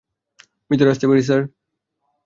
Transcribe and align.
ভিতরে 0.71 0.91
আসতে 0.93 1.05
পারি? 1.07 1.21